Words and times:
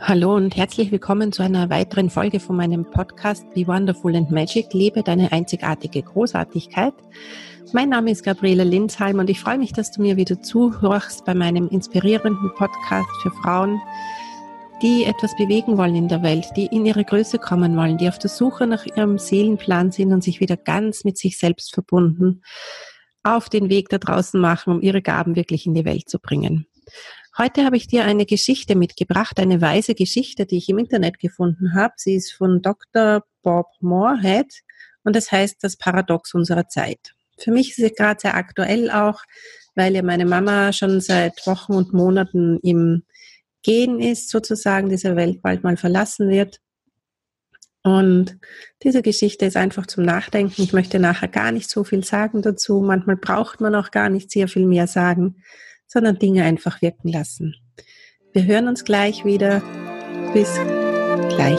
Hallo 0.00 0.36
und 0.36 0.56
herzlich 0.56 0.92
willkommen 0.92 1.32
zu 1.32 1.42
einer 1.42 1.70
weiteren 1.70 2.08
Folge 2.08 2.38
von 2.38 2.56
meinem 2.56 2.88
Podcast 2.88 3.44
Be 3.52 3.66
Wonderful 3.66 4.14
and 4.14 4.30
Magic. 4.30 4.72
Lebe 4.72 5.02
deine 5.02 5.32
einzigartige 5.32 6.02
Großartigkeit. 6.02 6.94
Mein 7.72 7.88
Name 7.88 8.12
ist 8.12 8.22
Gabriele 8.22 8.62
Linsheim 8.62 9.18
und 9.18 9.28
ich 9.28 9.40
freue 9.40 9.58
mich, 9.58 9.72
dass 9.72 9.90
du 9.90 10.00
mir 10.00 10.16
wieder 10.16 10.40
zuhörst 10.40 11.24
bei 11.24 11.34
meinem 11.34 11.68
inspirierenden 11.68 12.52
Podcast 12.54 13.10
für 13.22 13.32
Frauen, 13.42 13.80
die 14.82 15.04
etwas 15.04 15.36
bewegen 15.36 15.76
wollen 15.76 15.96
in 15.96 16.08
der 16.08 16.22
Welt, 16.22 16.46
die 16.56 16.66
in 16.66 16.86
ihre 16.86 17.04
Größe 17.04 17.38
kommen 17.38 17.76
wollen, 17.76 17.98
die 17.98 18.08
auf 18.08 18.18
der 18.18 18.30
Suche 18.30 18.68
nach 18.68 18.86
ihrem 18.86 19.18
Seelenplan 19.18 19.90
sind 19.90 20.12
und 20.12 20.22
sich 20.22 20.38
wieder 20.40 20.56
ganz 20.56 21.04
mit 21.04 21.18
sich 21.18 21.38
selbst 21.38 21.74
verbunden 21.74 22.42
auf 23.24 23.48
den 23.48 23.68
Weg 23.68 23.88
da 23.88 23.98
draußen 23.98 24.40
machen, 24.40 24.74
um 24.74 24.80
ihre 24.80 25.02
Gaben 25.02 25.34
wirklich 25.36 25.66
in 25.66 25.74
die 25.74 25.84
Welt 25.84 26.08
zu 26.08 26.18
bringen. 26.20 26.66
Heute 27.40 27.64
habe 27.64 27.76
ich 27.76 27.86
dir 27.86 28.04
eine 28.04 28.26
Geschichte 28.26 28.74
mitgebracht, 28.74 29.38
eine 29.38 29.60
weise 29.60 29.94
Geschichte, 29.94 30.44
die 30.44 30.56
ich 30.56 30.68
im 30.70 30.78
Internet 30.78 31.20
gefunden 31.20 31.72
habe. 31.72 31.94
Sie 31.96 32.16
ist 32.16 32.32
von 32.32 32.62
Dr. 32.62 33.22
Bob 33.44 33.66
Moorhead 33.78 34.52
und 35.04 35.14
das 35.14 35.30
heißt 35.30 35.62
das 35.62 35.76
Paradox 35.76 36.34
unserer 36.34 36.66
Zeit. 36.66 37.14
Für 37.38 37.52
mich 37.52 37.70
ist 37.70 37.76
sie 37.76 37.92
gerade 37.92 38.18
sehr 38.20 38.34
aktuell 38.34 38.90
auch, 38.90 39.22
weil 39.76 39.94
ja 39.94 40.02
meine 40.02 40.26
Mama 40.26 40.72
schon 40.72 41.00
seit 41.00 41.46
Wochen 41.46 41.74
und 41.74 41.92
Monaten 41.92 42.58
im 42.64 43.04
Gehen 43.62 44.00
ist, 44.00 44.30
sozusagen, 44.30 44.88
diese 44.88 45.14
Welt 45.14 45.40
bald 45.40 45.62
mal 45.62 45.76
verlassen 45.76 46.30
wird. 46.30 46.58
Und 47.84 48.36
diese 48.82 49.00
Geschichte 49.02 49.46
ist 49.46 49.56
einfach 49.56 49.86
zum 49.86 50.04
Nachdenken. 50.04 50.60
Ich 50.62 50.72
möchte 50.72 50.98
nachher 50.98 51.28
gar 51.28 51.52
nicht 51.52 51.70
so 51.70 51.84
viel 51.84 52.02
sagen 52.02 52.42
dazu. 52.42 52.80
Manchmal 52.80 53.16
braucht 53.16 53.60
man 53.60 53.76
auch 53.76 53.92
gar 53.92 54.08
nicht 54.08 54.32
sehr 54.32 54.48
viel 54.48 54.66
mehr 54.66 54.88
sagen 54.88 55.36
sondern 55.88 56.18
Dinge 56.18 56.44
einfach 56.44 56.82
wirken 56.82 57.08
lassen. 57.08 57.56
Wir 58.32 58.44
hören 58.44 58.68
uns 58.68 58.84
gleich 58.84 59.24
wieder. 59.24 59.62
Bis 60.34 60.54
gleich. 61.34 61.58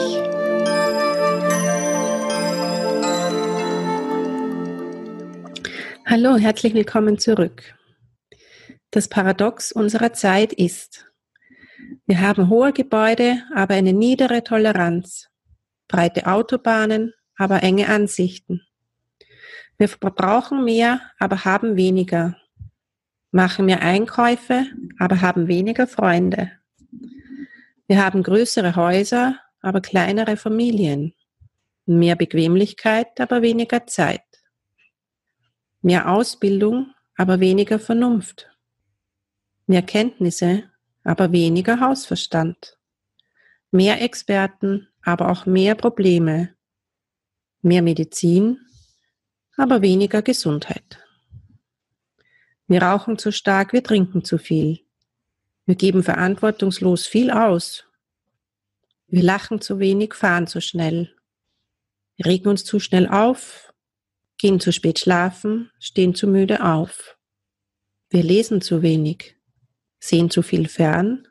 Hallo, 6.06 6.36
herzlich 6.36 6.74
willkommen 6.74 7.18
zurück. 7.18 7.74
Das 8.90 9.08
Paradox 9.08 9.72
unserer 9.72 10.12
Zeit 10.12 10.52
ist, 10.52 11.06
wir 12.06 12.20
haben 12.20 12.48
hohe 12.48 12.72
Gebäude, 12.72 13.42
aber 13.54 13.74
eine 13.74 13.92
niedere 13.92 14.42
Toleranz, 14.42 15.28
breite 15.88 16.26
Autobahnen, 16.26 17.14
aber 17.36 17.62
enge 17.62 17.88
Ansichten. 17.88 18.62
Wir 19.78 19.88
verbrauchen 19.88 20.64
mehr, 20.64 21.00
aber 21.18 21.44
haben 21.44 21.76
weniger 21.76 22.36
machen 23.30 23.66
mehr 23.66 23.82
Einkäufe, 23.82 24.66
aber 24.98 25.20
haben 25.20 25.48
weniger 25.48 25.86
Freunde. 25.86 26.52
Wir 27.86 28.04
haben 28.04 28.22
größere 28.22 28.76
Häuser, 28.76 29.38
aber 29.60 29.80
kleinere 29.80 30.36
Familien. 30.36 31.14
Mehr 31.86 32.16
Bequemlichkeit, 32.16 33.20
aber 33.20 33.42
weniger 33.42 33.86
Zeit. 33.86 34.22
Mehr 35.82 36.10
Ausbildung, 36.10 36.92
aber 37.16 37.40
weniger 37.40 37.78
Vernunft. 37.78 38.50
Mehr 39.66 39.82
Kenntnisse, 39.82 40.64
aber 41.04 41.32
weniger 41.32 41.80
Hausverstand. 41.80 42.78
Mehr 43.70 44.02
Experten, 44.02 44.88
aber 45.02 45.30
auch 45.30 45.46
mehr 45.46 45.74
Probleme. 45.74 46.54
Mehr 47.62 47.82
Medizin, 47.82 48.58
aber 49.56 49.82
weniger 49.82 50.22
Gesundheit. 50.22 50.98
Wir 52.70 52.82
rauchen 52.82 53.18
zu 53.18 53.32
stark, 53.32 53.72
wir 53.72 53.82
trinken 53.82 54.22
zu 54.22 54.38
viel. 54.38 54.86
Wir 55.66 55.74
geben 55.74 56.04
verantwortungslos 56.04 57.04
viel 57.04 57.32
aus. 57.32 57.84
Wir 59.08 59.24
lachen 59.24 59.60
zu 59.60 59.80
wenig, 59.80 60.14
fahren 60.14 60.46
zu 60.46 60.60
schnell. 60.60 61.12
Wir 62.14 62.26
regen 62.26 62.48
uns 62.48 62.62
zu 62.64 62.78
schnell 62.78 63.08
auf, 63.08 63.74
gehen 64.38 64.60
zu 64.60 64.72
spät 64.72 65.00
schlafen, 65.00 65.72
stehen 65.80 66.14
zu 66.14 66.28
müde 66.28 66.64
auf. 66.64 67.18
Wir 68.08 68.22
lesen 68.22 68.60
zu 68.60 68.82
wenig, 68.82 69.34
sehen 69.98 70.30
zu 70.30 70.40
viel 70.40 70.68
fern, 70.68 71.26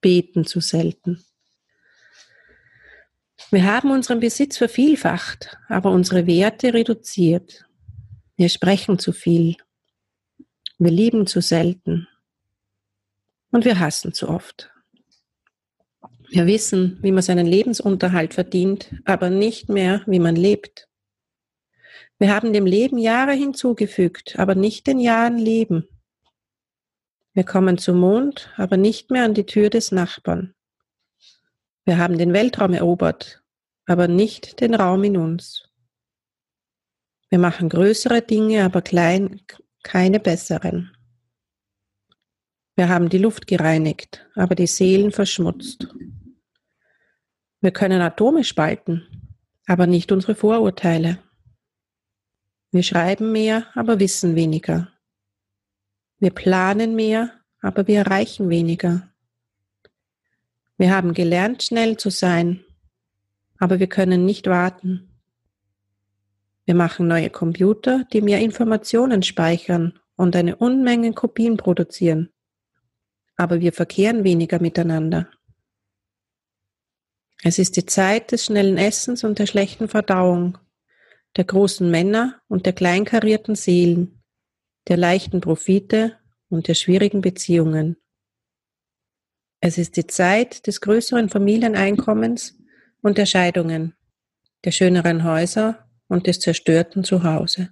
beten 0.00 0.46
zu 0.46 0.60
selten. 0.60 1.22
Wir 3.50 3.66
haben 3.66 3.90
unseren 3.90 4.20
Besitz 4.20 4.56
vervielfacht, 4.56 5.58
aber 5.68 5.90
unsere 5.90 6.26
Werte 6.26 6.72
reduziert. 6.72 7.66
Wir 8.38 8.48
sprechen 8.48 8.98
zu 8.98 9.12
viel, 9.12 9.58
wir 10.80 10.90
lieben 10.90 11.26
zu 11.26 11.42
selten. 11.42 12.08
Und 13.50 13.66
wir 13.66 13.78
hassen 13.78 14.14
zu 14.14 14.28
oft. 14.28 14.72
Wir 16.30 16.46
wissen, 16.46 16.98
wie 17.02 17.12
man 17.12 17.22
seinen 17.22 17.46
Lebensunterhalt 17.46 18.32
verdient, 18.32 18.94
aber 19.04 19.28
nicht 19.28 19.68
mehr, 19.68 20.02
wie 20.06 20.20
man 20.20 20.36
lebt. 20.36 20.88
Wir 22.18 22.34
haben 22.34 22.52
dem 22.54 22.64
Leben 22.64 22.96
Jahre 22.96 23.32
hinzugefügt, 23.32 24.38
aber 24.38 24.54
nicht 24.54 24.86
den 24.86 25.00
Jahren 25.00 25.36
Leben. 25.36 25.86
Wir 27.34 27.44
kommen 27.44 27.76
zum 27.76 27.98
Mond, 27.98 28.50
aber 28.56 28.76
nicht 28.76 29.10
mehr 29.10 29.24
an 29.24 29.34
die 29.34 29.46
Tür 29.46 29.68
des 29.68 29.92
Nachbarn. 29.92 30.54
Wir 31.84 31.98
haben 31.98 32.16
den 32.16 32.32
Weltraum 32.32 32.72
erobert, 32.72 33.42
aber 33.84 34.08
nicht 34.08 34.60
den 34.60 34.74
Raum 34.74 35.04
in 35.04 35.18
uns. 35.18 35.68
Wir 37.28 37.38
machen 37.38 37.68
größere 37.68 38.22
Dinge, 38.22 38.64
aber 38.64 38.80
klein, 38.80 39.42
keine 39.82 40.20
besseren. 40.20 40.96
Wir 42.76 42.88
haben 42.88 43.08
die 43.08 43.18
Luft 43.18 43.46
gereinigt, 43.46 44.26
aber 44.34 44.54
die 44.54 44.66
Seelen 44.66 45.12
verschmutzt. 45.12 45.88
Wir 47.60 47.72
können 47.72 48.00
Atome 48.00 48.44
spalten, 48.44 49.36
aber 49.66 49.86
nicht 49.86 50.12
unsere 50.12 50.34
Vorurteile. 50.34 51.18
Wir 52.70 52.82
schreiben 52.82 53.32
mehr, 53.32 53.66
aber 53.74 54.00
wissen 54.00 54.34
weniger. 54.34 54.88
Wir 56.18 56.30
planen 56.30 56.94
mehr, 56.94 57.32
aber 57.60 57.86
wir 57.86 57.98
erreichen 57.98 58.48
weniger. 58.48 59.10
Wir 60.78 60.94
haben 60.94 61.12
gelernt, 61.12 61.62
schnell 61.62 61.98
zu 61.98 62.10
sein, 62.10 62.64
aber 63.58 63.78
wir 63.80 63.88
können 63.88 64.24
nicht 64.24 64.46
warten. 64.46 65.09
Wir 66.66 66.74
machen 66.74 67.08
neue 67.08 67.30
Computer, 67.30 68.04
die 68.12 68.20
mehr 68.20 68.40
Informationen 68.40 69.22
speichern 69.22 69.98
und 70.16 70.36
eine 70.36 70.56
Unmenge 70.56 71.12
Kopien 71.12 71.56
produzieren. 71.56 72.30
Aber 73.36 73.60
wir 73.60 73.72
verkehren 73.72 74.22
weniger 74.22 74.60
miteinander. 74.60 75.30
Es 77.42 77.58
ist 77.58 77.76
die 77.76 77.86
Zeit 77.86 78.32
des 78.32 78.44
schnellen 78.44 78.76
Essens 78.76 79.24
und 79.24 79.38
der 79.38 79.46
schlechten 79.46 79.88
Verdauung, 79.88 80.58
der 81.36 81.44
großen 81.44 81.90
Männer 81.90 82.40
und 82.48 82.66
der 82.66 82.74
kleinkarierten 82.74 83.54
Seelen, 83.54 84.22
der 84.88 84.98
leichten 84.98 85.40
Profite 85.40 86.18
und 86.50 86.68
der 86.68 86.74
schwierigen 86.74 87.22
Beziehungen. 87.22 87.96
Es 89.60 89.78
ist 89.78 89.96
die 89.96 90.06
Zeit 90.06 90.66
des 90.66 90.80
größeren 90.80 91.30
Familieneinkommens 91.30 92.58
und 93.00 93.16
der 93.16 93.26
Scheidungen, 93.26 93.94
der 94.64 94.72
schöneren 94.72 95.24
Häuser 95.24 95.89
und 96.10 96.26
des 96.26 96.40
zerstörten 96.40 97.04
Zuhause. 97.04 97.70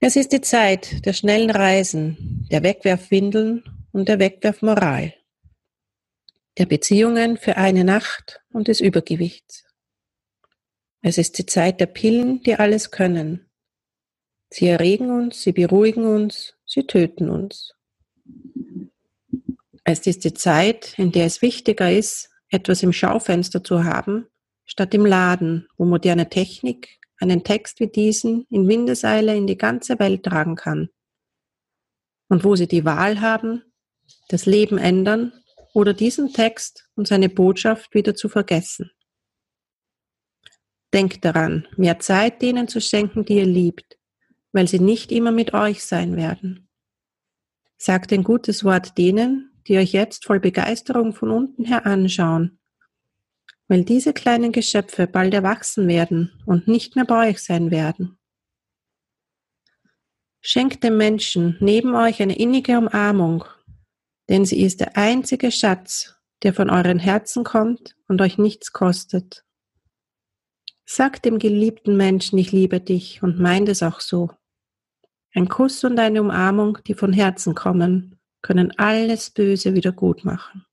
Es 0.00 0.14
ist 0.14 0.32
die 0.32 0.40
Zeit 0.40 1.04
der 1.04 1.12
schnellen 1.12 1.50
Reisen, 1.50 2.46
der 2.50 2.62
Wegwerfwindeln 2.62 3.64
und 3.90 4.08
der 4.08 4.20
Wegwerfmoral, 4.20 5.12
der 6.56 6.66
Beziehungen 6.66 7.36
für 7.36 7.56
eine 7.56 7.82
Nacht 7.82 8.40
und 8.50 8.68
des 8.68 8.80
Übergewichts. 8.80 9.64
Es 11.02 11.18
ist 11.18 11.36
die 11.38 11.46
Zeit 11.46 11.80
der 11.80 11.86
Pillen, 11.86 12.42
die 12.44 12.54
alles 12.54 12.92
können. 12.92 13.50
Sie 14.50 14.68
erregen 14.68 15.10
uns, 15.10 15.42
sie 15.42 15.52
beruhigen 15.52 16.04
uns, 16.04 16.54
sie 16.64 16.86
töten 16.86 17.28
uns. 17.28 17.74
Es 19.82 20.06
ist 20.06 20.22
die 20.22 20.34
Zeit, 20.34 20.94
in 20.96 21.10
der 21.10 21.26
es 21.26 21.42
wichtiger 21.42 21.90
ist, 21.90 22.30
etwas 22.50 22.84
im 22.84 22.92
Schaufenster 22.92 23.64
zu 23.64 23.82
haben, 23.84 24.28
statt 24.68 24.94
im 24.94 25.04
Laden, 25.04 25.66
wo 25.76 25.84
moderne 25.84 26.28
Technik 26.28 27.00
einen 27.18 27.42
Text 27.42 27.80
wie 27.80 27.88
diesen 27.88 28.46
in 28.50 28.68
Windeseile 28.68 29.34
in 29.34 29.48
die 29.48 29.56
ganze 29.56 29.98
Welt 29.98 30.22
tragen 30.22 30.54
kann. 30.54 30.90
Und 32.28 32.44
wo 32.44 32.54
sie 32.54 32.68
die 32.68 32.84
Wahl 32.84 33.20
haben, 33.20 33.64
das 34.28 34.46
Leben 34.46 34.78
ändern 34.78 35.32
oder 35.72 35.94
diesen 35.94 36.32
Text 36.32 36.88
und 36.94 37.08
seine 37.08 37.30
Botschaft 37.30 37.94
wieder 37.94 38.14
zu 38.14 38.28
vergessen. 38.28 38.90
Denkt 40.92 41.24
daran, 41.24 41.66
mehr 41.76 41.98
Zeit 41.98 42.40
denen 42.42 42.68
zu 42.68 42.80
schenken, 42.80 43.24
die 43.24 43.36
ihr 43.36 43.46
liebt, 43.46 43.98
weil 44.52 44.68
sie 44.68 44.78
nicht 44.78 45.10
immer 45.10 45.32
mit 45.32 45.54
euch 45.54 45.84
sein 45.84 46.16
werden. 46.16 46.68
Sagt 47.78 48.12
ein 48.12 48.22
gutes 48.22 48.64
Wort 48.64 48.98
denen, 48.98 49.50
die 49.66 49.78
euch 49.78 49.92
jetzt 49.92 50.26
voll 50.26 50.40
Begeisterung 50.40 51.14
von 51.14 51.30
unten 51.30 51.64
her 51.64 51.86
anschauen 51.86 52.58
weil 53.68 53.84
diese 53.84 54.12
kleinen 54.12 54.50
Geschöpfe 54.50 55.06
bald 55.06 55.34
erwachsen 55.34 55.86
werden 55.86 56.32
und 56.46 56.66
nicht 56.66 56.96
mehr 56.96 57.04
bei 57.04 57.30
euch 57.30 57.40
sein 57.40 57.70
werden. 57.70 58.18
Schenkt 60.40 60.82
dem 60.82 60.96
Menschen 60.96 61.56
neben 61.60 61.94
euch 61.94 62.22
eine 62.22 62.38
innige 62.38 62.78
Umarmung, 62.78 63.44
denn 64.28 64.44
sie 64.44 64.62
ist 64.62 64.80
der 64.80 64.96
einzige 64.96 65.52
Schatz, 65.52 66.14
der 66.42 66.54
von 66.54 66.70
euren 66.70 66.98
Herzen 66.98 67.44
kommt 67.44 67.96
und 68.08 68.22
euch 68.22 68.38
nichts 68.38 68.72
kostet. 68.72 69.44
Sagt 70.86 71.26
dem 71.26 71.38
geliebten 71.38 71.96
Menschen, 71.96 72.38
ich 72.38 72.52
liebe 72.52 72.80
dich 72.80 73.22
und 73.22 73.38
meint 73.38 73.68
es 73.68 73.82
auch 73.82 74.00
so. 74.00 74.30
Ein 75.34 75.48
Kuss 75.48 75.84
und 75.84 75.98
eine 75.98 76.22
Umarmung, 76.22 76.78
die 76.86 76.94
von 76.94 77.12
Herzen 77.12 77.54
kommen, 77.54 78.18
können 78.40 78.72
alles 78.78 79.30
Böse 79.30 79.74
wieder 79.74 79.92
gut 79.92 80.24
machen. 80.24 80.64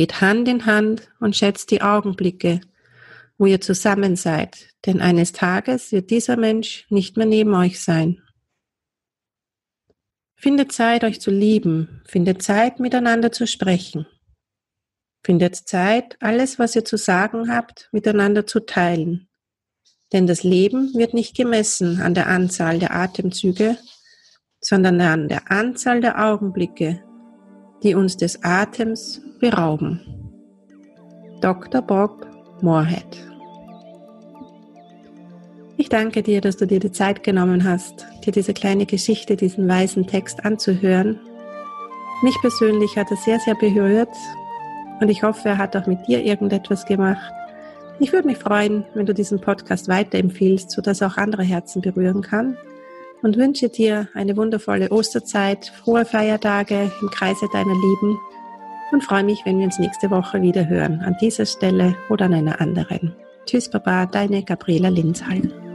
Geht 0.00 0.22
Hand 0.22 0.48
in 0.48 0.64
Hand 0.64 1.10
und 1.20 1.36
schätzt 1.36 1.70
die 1.70 1.82
Augenblicke, 1.82 2.62
wo 3.36 3.44
ihr 3.44 3.60
zusammen 3.60 4.16
seid, 4.16 4.68
denn 4.86 5.02
eines 5.02 5.32
Tages 5.32 5.92
wird 5.92 6.08
dieser 6.08 6.38
Mensch 6.38 6.86
nicht 6.88 7.18
mehr 7.18 7.26
neben 7.26 7.52
euch 7.52 7.82
sein. 7.82 8.22
Findet 10.36 10.72
Zeit, 10.72 11.04
euch 11.04 11.20
zu 11.20 11.30
lieben, 11.30 12.00
findet 12.06 12.42
Zeit, 12.42 12.80
miteinander 12.80 13.30
zu 13.30 13.46
sprechen. 13.46 14.06
Findet 15.22 15.54
Zeit, 15.56 16.16
alles, 16.20 16.58
was 16.58 16.74
ihr 16.74 16.86
zu 16.86 16.96
sagen 16.96 17.54
habt, 17.54 17.90
miteinander 17.92 18.46
zu 18.46 18.60
teilen. 18.60 19.28
Denn 20.14 20.26
das 20.26 20.44
Leben 20.44 20.94
wird 20.94 21.12
nicht 21.12 21.36
gemessen 21.36 22.00
an 22.00 22.14
der 22.14 22.28
Anzahl 22.28 22.78
der 22.78 22.94
Atemzüge, 22.94 23.76
sondern 24.62 24.98
an 25.02 25.28
der 25.28 25.50
Anzahl 25.50 26.00
der 26.00 26.24
Augenblicke, 26.24 27.04
die 27.82 27.94
uns 27.94 28.16
des 28.16 28.42
Atems 28.42 29.20
berauben. 29.40 30.00
Dr. 31.40 31.82
Bob 31.82 32.26
Moorhead 32.60 33.30
ich 35.80 35.88
danke 35.88 36.22
dir, 36.22 36.42
dass 36.42 36.58
du 36.58 36.66
dir 36.66 36.78
die 36.78 36.92
Zeit 36.92 37.22
genommen 37.22 37.64
hast, 37.64 38.06
dir 38.26 38.32
diese 38.32 38.52
kleine 38.52 38.84
Geschichte, 38.84 39.34
diesen 39.34 39.66
weisen 39.66 40.06
Text 40.06 40.44
anzuhören. 40.44 41.18
Mich 42.22 42.36
persönlich 42.42 42.98
hat 42.98 43.10
er 43.10 43.16
sehr, 43.16 43.40
sehr 43.40 43.54
berührt 43.54 44.14
und 45.00 45.08
ich 45.08 45.22
hoffe, 45.22 45.48
er 45.48 45.56
hat 45.56 45.74
auch 45.76 45.86
mit 45.86 46.06
dir 46.06 46.22
irgendetwas 46.22 46.84
gemacht. 46.84 47.32
Ich 47.98 48.12
würde 48.12 48.28
mich 48.28 48.36
freuen, 48.36 48.84
wenn 48.92 49.06
du 49.06 49.14
diesen 49.14 49.40
Podcast 49.40 49.88
weiterempfiehlst, 49.88 50.70
sodass 50.70 51.00
auch 51.00 51.16
andere 51.16 51.44
Herzen 51.44 51.80
berühren 51.80 52.20
kann 52.20 52.58
und 53.22 53.38
wünsche 53.38 53.70
dir 53.70 54.06
eine 54.12 54.36
wundervolle 54.36 54.90
Osterzeit, 54.90 55.72
frohe 55.82 56.04
Feiertage 56.04 56.92
im 57.00 57.08
Kreise 57.08 57.46
deiner 57.54 57.74
Lieben 57.74 58.18
und 58.92 59.04
freue 59.04 59.24
mich, 59.24 59.44
wenn 59.44 59.58
wir 59.58 59.66
uns 59.66 59.78
nächste 59.78 60.10
Woche 60.10 60.42
wieder 60.42 60.68
hören, 60.68 61.00
an 61.00 61.16
dieser 61.20 61.46
Stelle 61.46 61.96
oder 62.08 62.26
an 62.26 62.34
einer 62.34 62.60
anderen. 62.60 63.14
Tschüss, 63.46 63.70
Baba, 63.70 64.06
deine 64.06 64.42
Gabriela 64.42 64.88
Linsheim. 64.88 65.69